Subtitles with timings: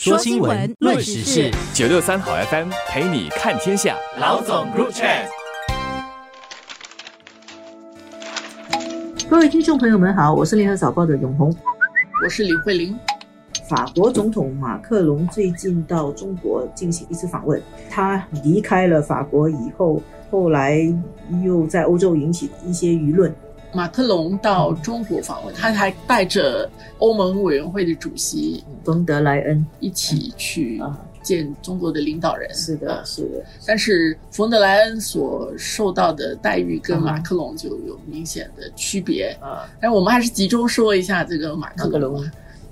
[0.00, 3.96] 说新闻，论时事，九六三好 FM 陪你看天下。
[4.20, 5.26] 老总 Group Chat，
[9.28, 11.52] 各位听众朋友们好，我是联合早报的永红，
[12.22, 12.96] 我是李慧玲。
[13.68, 17.60] 法国总统马克龙最近到中国进行一次访问，
[17.90, 20.78] 他离开了法国以后，后来
[21.42, 23.34] 又在欧洲引起一些舆论。
[23.72, 30.80] 马克龙到中国访问，他还带着欧盟委员会的主席冯德莱恩一起去
[31.22, 32.52] 见中国的领导人。
[32.54, 33.44] 是的，是的。
[33.66, 39.68] 但是冯德莱恩所受到的待遇跟马克龙就有明显的区别啊。
[39.80, 42.24] 但我们还是集中说一下这个马克龙。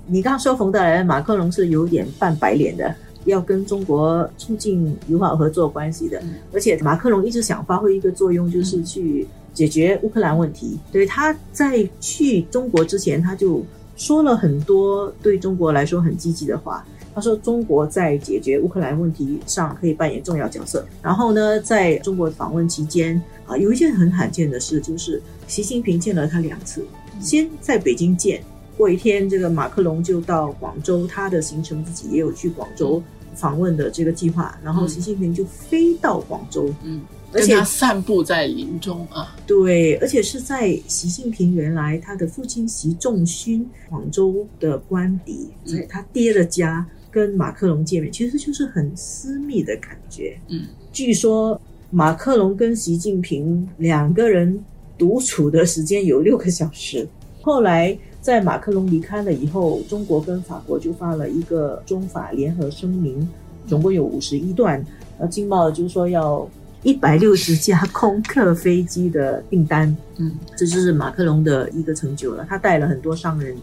[0.07, 2.95] 你刚刚说冯德莱恩，马克龙是有点扮白脸的，
[3.25, 6.19] 要跟中国促进友好合作关系的。
[6.51, 9.27] 而且马克龙一直想发挥一个作用，就是去。
[9.57, 13.65] 解决乌克兰问题，对他在去中国之前，他就
[13.95, 16.85] 说了很多对中国来说很积极的话。
[17.15, 20.85] 他说，中国在解决乌克兰问题上可以扮演重要角色。
[21.01, 26.85] 然后呢，在中国访问期间啊，有一件很罕见的事，就是习近平见了他两次，
[27.19, 28.43] 先在北京见，
[28.77, 33.01] 过一天这个马克龙就到广州，他的行程自己也有去广州
[33.33, 37.01] 访问的这个计划，然后习近平就飞到广州，嗯。
[37.33, 50.39] 而且散步在林中啊，对，而且是在习近平原来他的父亲习仲勋广州的官邸，在他爹的家跟马克龙见面，其实就是很私密的感觉。
[50.47, 51.59] 嗯，据说
[51.91, 54.57] 马克龙跟习近平两个人
[54.97, 57.05] 独处的时间有六个小时。
[57.41, 63.27] 后来在马克龙离开了以后，中国跟法国就发了一个中法联合声明，
[63.67, 64.83] 总共有五十一段。
[65.17, 66.49] 呃，经贸就是说要。
[66.83, 72.45] 一百六十架空客飞机的订单，嗯，这就是马克龙的一个成就了。
[72.47, 73.55] 他带了很多商人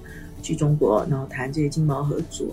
[0.43, 2.47] 去中国，然后谈这些经贸合作。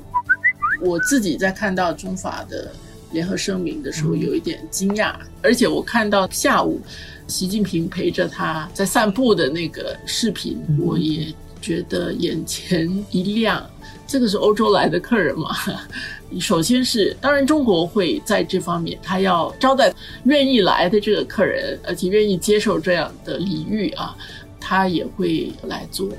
[0.82, 2.72] 我自己在看到中法的
[3.12, 6.80] 联合声明的时候，有一点惊讶，而且我看到下午
[7.28, 13.64] 习近平陪着他在散步的那个视频，我也觉得眼前一亮。
[14.08, 15.56] 这个是欧洲来的客人嘛？
[16.38, 19.94] 首先是，当然中国会在这方面，他要招待
[20.26, 24.14] 愿意来的这个客人，而且愿意接受这样的礼遇啊，
[24.60, 26.10] 他也会来做，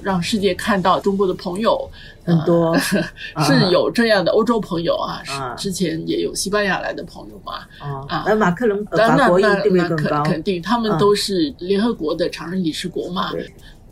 [0.00, 1.90] 让世界看到中国的朋友
[2.24, 2.76] 很多，
[3.42, 7.66] 是有这样的欧洲朋友啊，是之前也有西班牙来的朋友嘛，
[8.08, 13.32] 啊，那马克龙法国那那肯肯定，他们都是联合国的常任理事国嘛。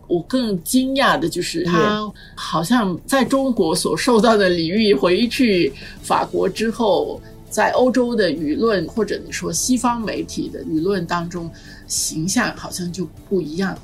[0.09, 7.21] 我更惊讶的就是，他好像在中国所受到的礼遇，回去法国之后，
[7.51, 11.51] 在欧洲的舆论或者你说西方媒体的舆论当中，
[11.87, 13.83] 形象好像就不一样了。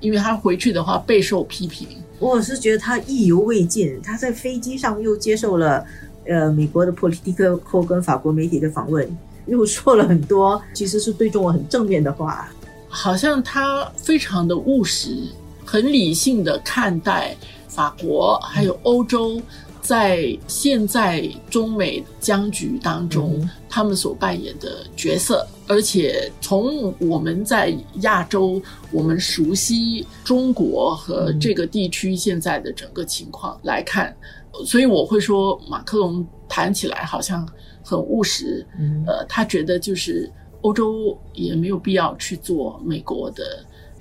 [0.00, 1.88] 因为他回去的话备受批评。
[2.18, 5.84] 我是觉得他意犹未尽，他在飞机上又接受了
[6.26, 9.08] 呃美国的 Politico 跟法国媒体的访问，
[9.46, 12.48] 又说了很多其实是对中国很正面的话，
[12.88, 15.16] 好像他非常的务实。
[15.64, 17.36] 很理性的看待
[17.68, 19.40] 法国还有欧洲
[19.80, 34.16] 在现在中美僵局当中他们所扮演的角色，而且从我们在亚洲，我们熟悉中国和这个地区现在的整个情况来看，
[34.64, 37.46] 所以我会说马克龙谈起来好像
[37.82, 38.66] 很务实，
[39.06, 40.32] 呃，他觉得就是
[40.62, 43.42] 欧洲也没有必要去做美国的。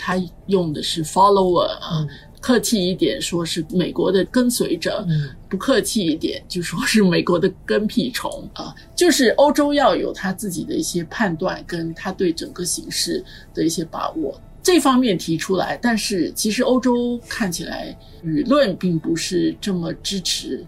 [0.05, 2.05] 他用的是 follower 啊，
[2.41, 5.07] 客气一点说是美国的跟随者，
[5.47, 8.75] 不客气一点就说是美国的跟屁虫啊。
[8.93, 15.79] 就是欧洲要有他自己的一些判断，跟他对整个形势的一些把握，这方面提出来。
[15.81, 20.65] 但是其实欧洲看起来舆论并不是这么支持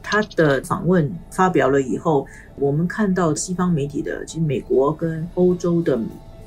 [0.00, 5.98] 他的访问发表了以后，我们看到西方媒体的，其实美国跟欧洲的。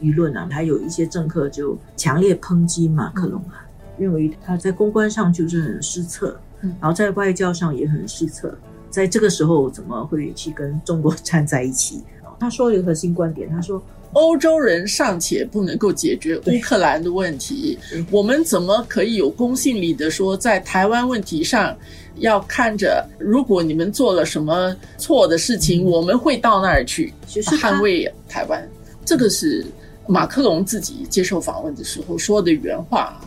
[0.04, 3.66] 舆论啊，还有一些政客就强烈抨击马克龙啊，
[3.98, 8.54] 认为他在公关上就是很失策，然后在外交上也很失策，
[8.90, 12.04] 在这个时候怎么会去跟中国站在一起？
[12.40, 17.80] 他说了一个核心观点，他说欧洲人尚且不能够解决乌克兰的问题，
[18.12, 21.76] 我们怎么可以有公信力的说在台湾问题上
[22.18, 28.68] 要看着，如果你们做了什么错的事情，我们会到那儿去捍卫台湾？
[29.06, 29.66] 这个是。
[30.08, 33.22] 马克龙自己接受访问的时候说的原话，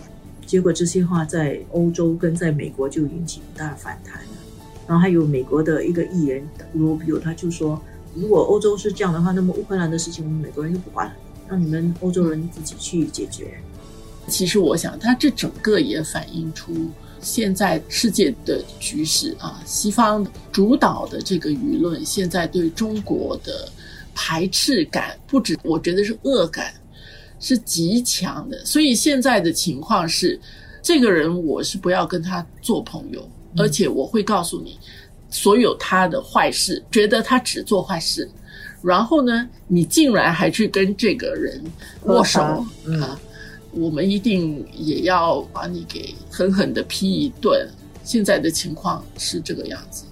[0.46, 4.28] 结果这些话在欧洲跟在美国就引起很大的反弹了。
[4.86, 7.80] 然后还有美国的一个议员罗比欧，他就说，
[8.14, 11.12] 如果欧洲是这样的话，那么乌克兰的事情我们美国人就不管了，
[11.48, 13.58] 让你们欧洲人自己去解决。
[14.28, 16.72] 其实我想，他这整个也反映出
[17.20, 23.68] 现在世界的局势啊，西方主导的这个舆论，现在对中国的
[24.18, 26.72] 排斥感，不止我觉得是恶感，
[27.38, 28.64] 是极强的。
[28.64, 30.40] 所以现在的情况是，
[30.82, 34.78] 这个人我是不要跟他做朋友，而且我会告诉你
[35.28, 38.26] 所有他的坏事，觉得他只做坏事。
[38.82, 41.62] 然后呢，你竟然还去跟这个人
[42.04, 43.20] 握手啊！
[43.72, 47.68] 我们一定也要把你给狠狠的批一顿。
[48.02, 50.04] 现在的情况是这个样子。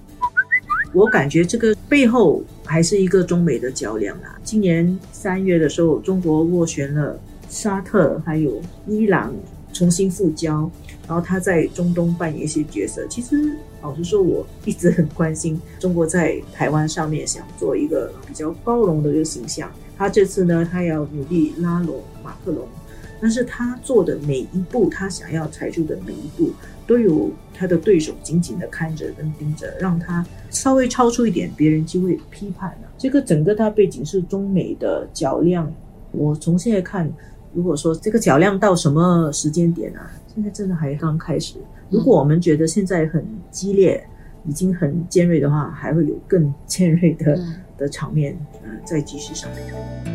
[0.94, 4.38] 我感觉这个背后还是一个中美的较量啊。
[4.44, 7.19] 今年三月的时候，中国斡旋了
[7.50, 9.35] 沙特还有伊朗
[9.73, 10.70] 重新复交，
[11.08, 13.05] 然后他在中东扮演一些角色。
[13.08, 19.69] 其实老实说，我一直很关心中国在台湾上面想做一个比较包容的一个形象。
[19.99, 22.69] 他这次呢，他要努力拉拢马克龙。
[23.25, 26.50] 但是他做的每一步，他想要踩住的每一步，
[26.87, 32.88] 都有他的对手紧紧的看着跟盯着，让他稍微超出一点，别人就会批判了。
[32.99, 35.73] 这个整个大背景是中美的较量。
[36.11, 37.11] 我从现在看，
[37.55, 40.12] 如果说这个较量到什么时间点啊？
[40.35, 41.55] 现在真的还刚开始。
[41.88, 44.06] 如果我们觉得现在很激烈，
[44.47, 47.41] 已经很尖锐的话，还会有更 尖锐的
[47.79, 50.13] 的场面，呃，再继续上来。